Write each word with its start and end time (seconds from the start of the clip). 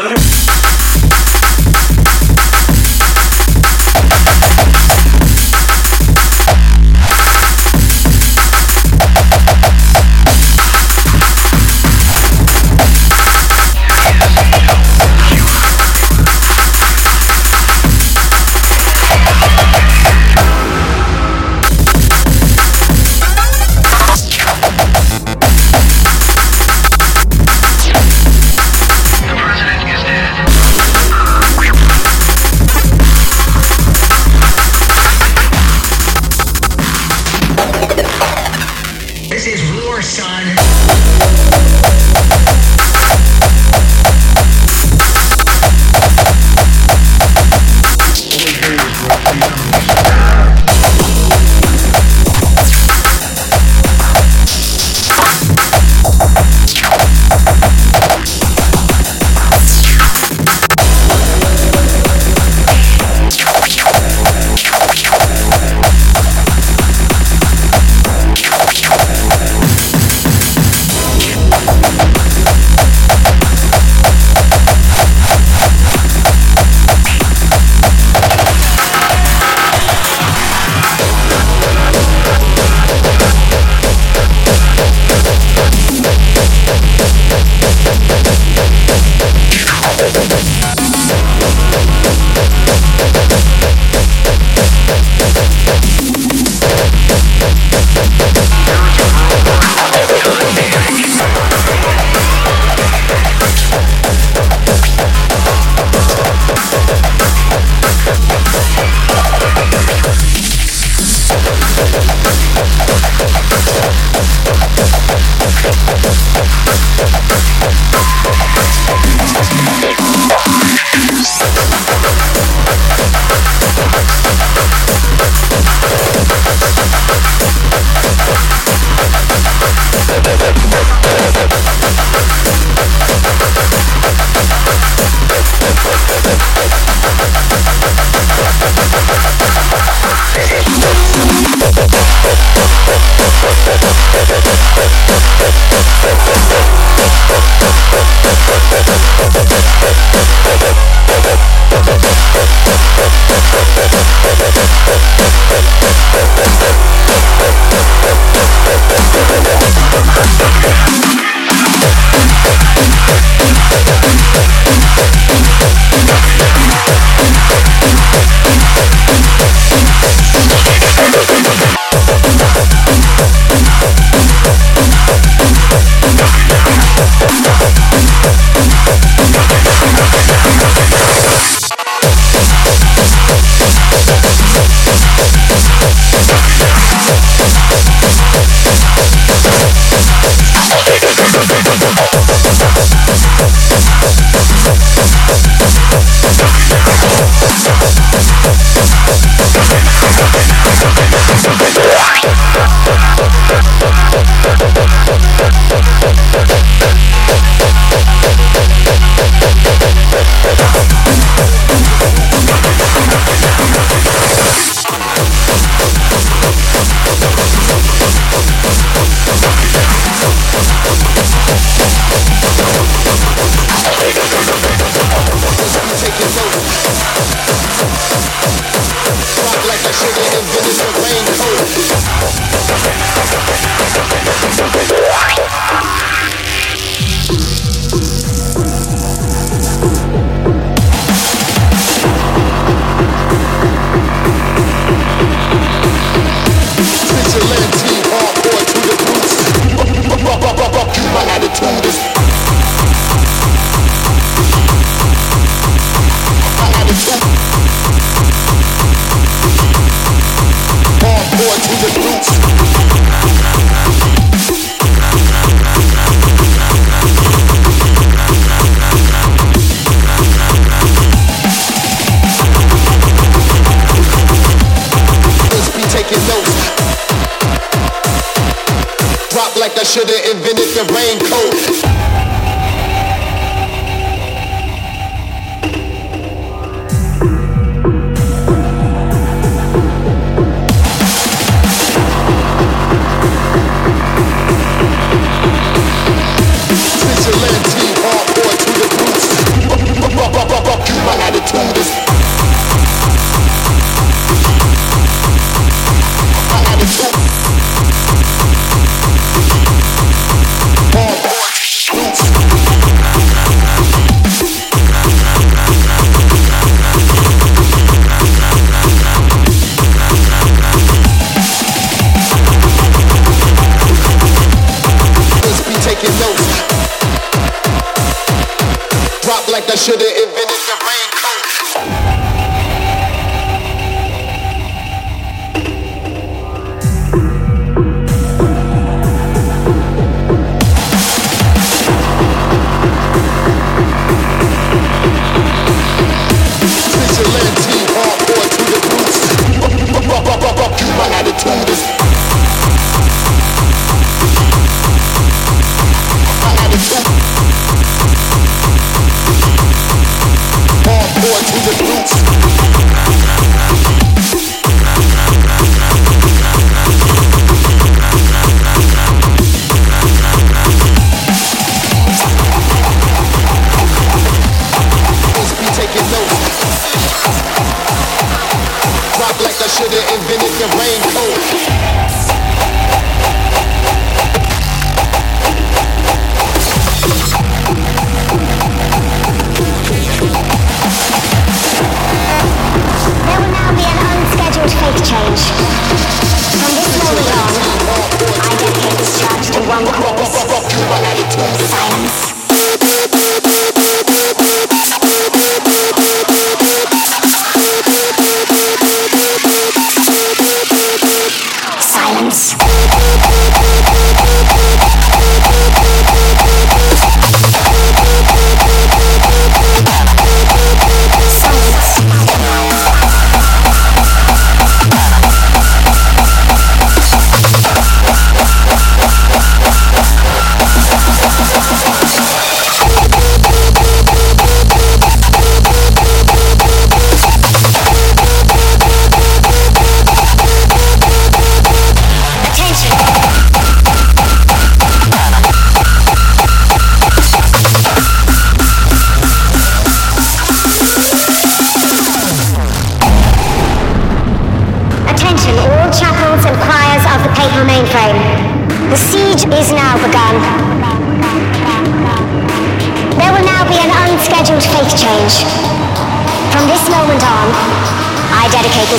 brother. 0.00 0.69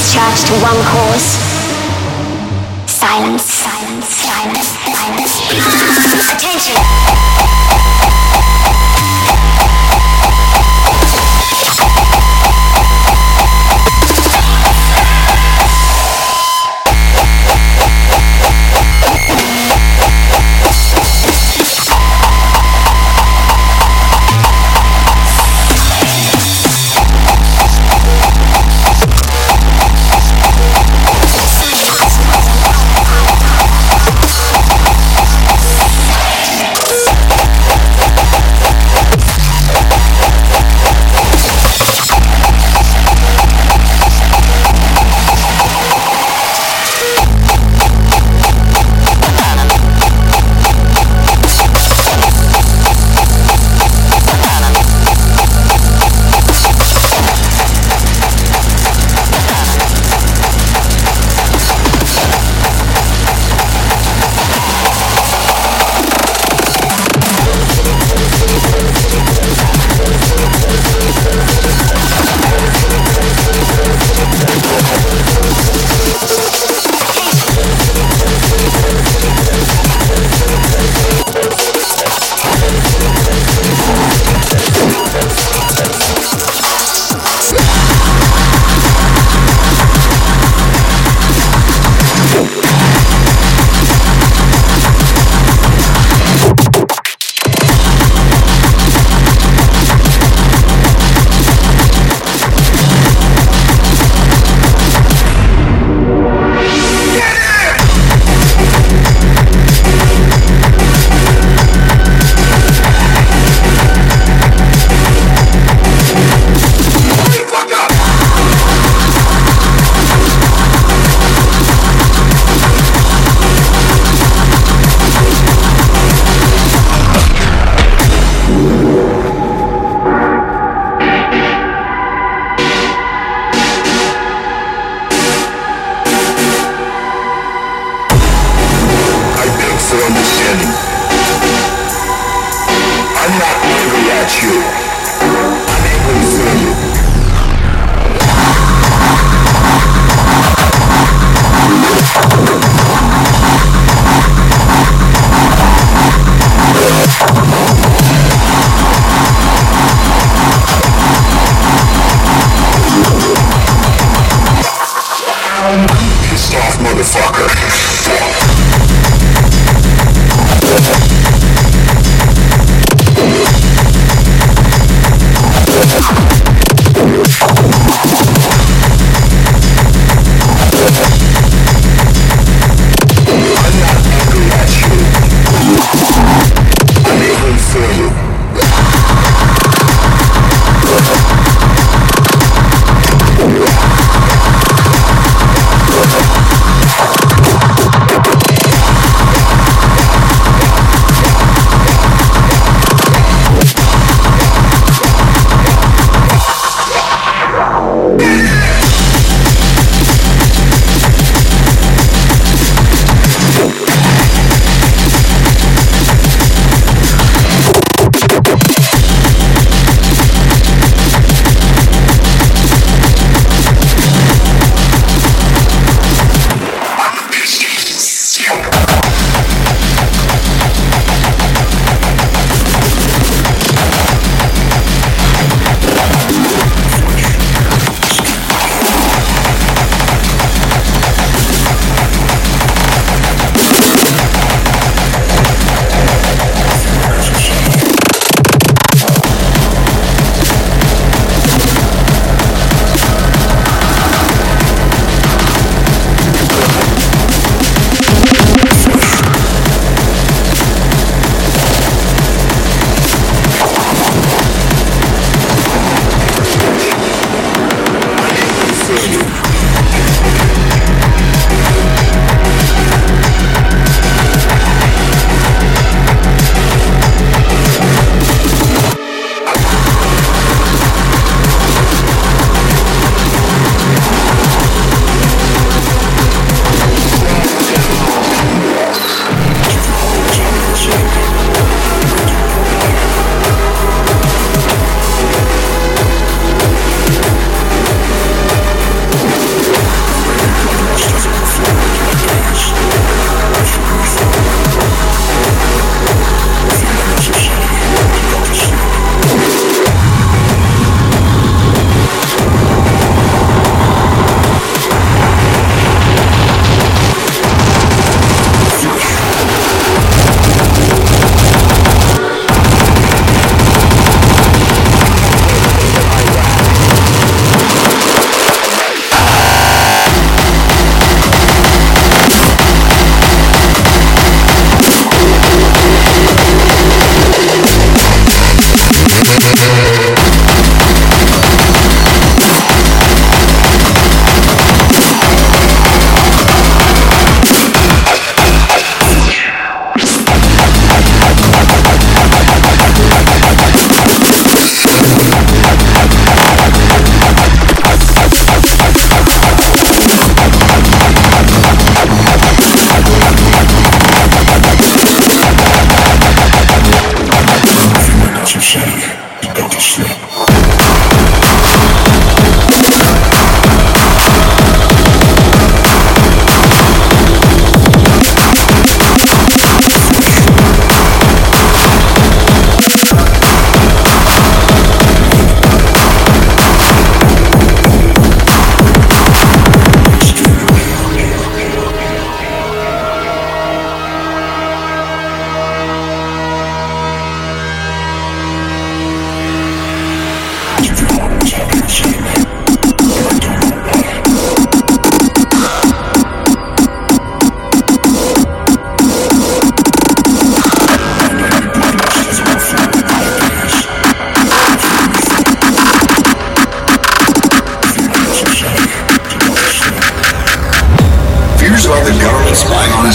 Church 0.09 0.43
to 0.47 0.53
one 0.63 0.81
cause. 0.85 1.50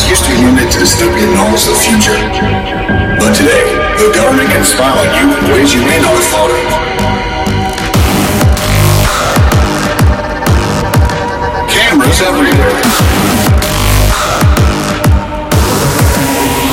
Used 0.08 0.24
to 0.24 0.30
be 0.30 0.36
limited 0.38 0.70
to 0.70 0.78
the 0.78 0.84
dystopian 0.84 1.34
knowledge 1.34 1.66
of 1.66 1.74
the 1.74 1.82
future. 1.82 2.14
But 3.18 3.34
today, 3.34 3.66
the 3.98 4.14
government 4.14 4.48
can 4.50 4.62
spy 4.62 4.86
on 4.86 5.08
you 5.18 5.34
in 5.34 5.44
ways 5.50 5.74
you 5.74 5.82
may 5.82 5.98
not 5.98 6.14
have 6.14 6.28
thought 6.30 6.50
of. 6.54 6.62
Cameras 11.66 12.22
everywhere. 12.22 12.76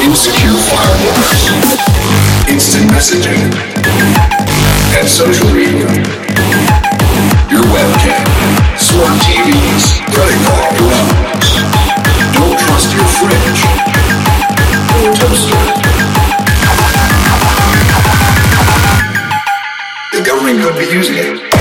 Insecure 0.06 0.60
firewalls. 0.69 1.50
Instant 2.48 2.86
messaging. 2.93 3.50
And 4.93 5.08
social 5.10 5.50
media. 5.50 5.89
Your 7.50 7.65
webcam. 7.74 8.30
Smart 8.78 9.17
TVs. 9.26 10.06
Credit 10.13 10.39
card. 10.46 11.72
The 20.12 20.21
government 20.23 20.62
could 20.62 20.77
be 20.77 20.86
using 20.93 21.15
it. 21.17 21.53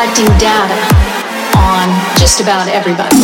Collecting 0.00 0.38
data 0.38 0.80
on 1.58 2.16
just 2.16 2.40
about 2.40 2.68
everybody. 2.68 3.20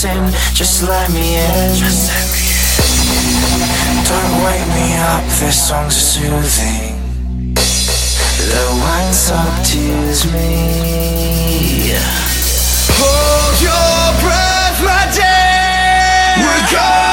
Sin 0.00 0.32
Just 0.54 0.88
let 0.88 1.10
me 1.10 1.36
in. 1.36 1.76
Don't 4.08 4.34
wake 4.44 4.66
me 4.72 4.96
up, 4.96 5.22
this 5.38 5.68
songs 5.68 5.94
soothing. 5.94 6.96
The 8.52 8.64
wine 8.80 9.12
subdues 9.12 10.24
me. 10.32 11.92
Hold 12.96 13.56
your 13.60 14.00
breath, 14.22 14.78
my 14.88 15.04
dear. 15.12 16.46
We're 16.46 16.72
going 16.72 17.09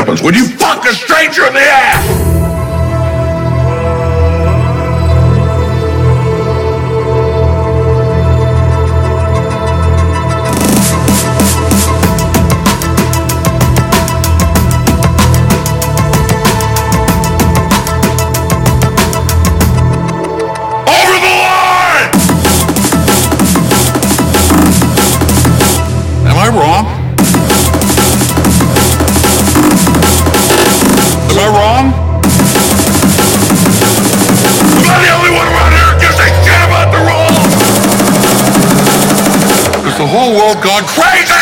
happens 0.00 0.22
when 0.22 0.32
you 0.32 0.46
fuck 0.46 0.82
a 0.86 0.94
stranger 0.94 1.46
in 1.46 1.52
the 1.52 1.60
ass! 1.60 2.29
God, 40.62 40.84
crazy! 40.86 41.39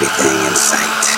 Everything 0.00 0.46
in 0.46 0.54
sight. 0.54 1.17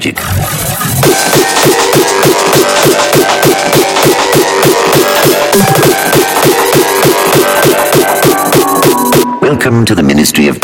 Magic. 0.00 0.16
Welcome 9.42 9.84
to 9.84 9.94
the 9.94 10.02
Ministry 10.02 10.48
of 10.48 10.58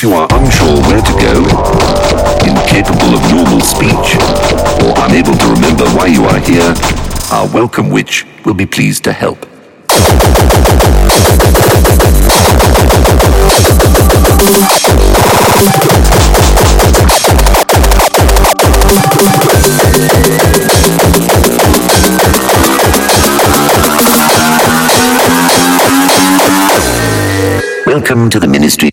If 0.00 0.04
you 0.04 0.14
are 0.14 0.26
unsure 0.30 0.80
where 0.88 1.02
to 1.02 1.12
go, 1.20 1.44
incapable 2.48 3.12
of 3.12 3.30
normal 3.30 3.60
speech, 3.60 4.16
or 4.80 4.94
unable 5.04 5.34
to 5.36 5.46
remember 5.52 5.84
why 5.90 6.06
you 6.06 6.24
are 6.24 6.38
here, 6.38 6.72
our 7.30 7.46
welcome 7.52 7.90
witch 7.90 8.24
will 8.46 8.54
be 8.54 8.64
pleased 8.64 9.04
to 9.04 9.12
help. 9.12 9.44
Welcome 27.84 28.30
to 28.30 28.40
the 28.40 28.48
Ministry. 28.48 28.90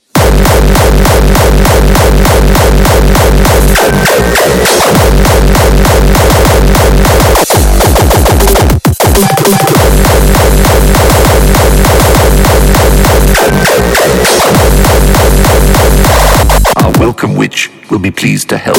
Welcome 17.08 17.36
witch 17.36 17.70
will 17.90 18.00
be 18.00 18.12
pleased 18.12 18.50
to 18.50 18.58
help. 18.58 18.76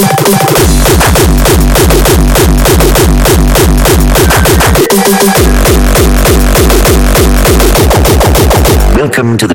Welcome 8.94 9.38
to 9.38 9.46
the. 9.46 9.54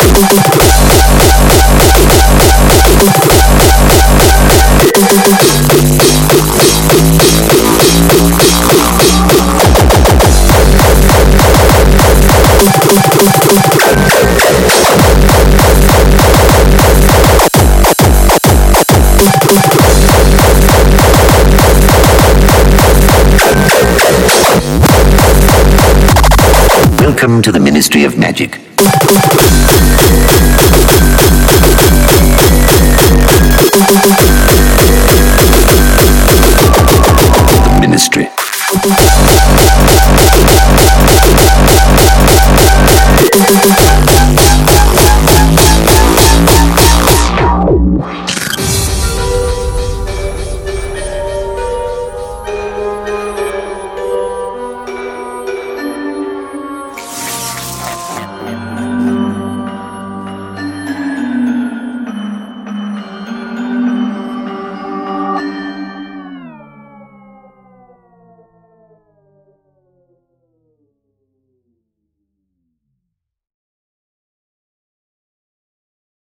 Welcome 27.04 27.42
to 27.42 27.52
the 27.52 27.60
Ministry 27.60 28.06
of 28.06 28.18
Magic. 28.18 28.62